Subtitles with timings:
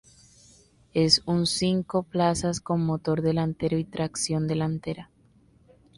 [0.95, 5.11] Es un cinco plazas con motor delantero y tracción delantera.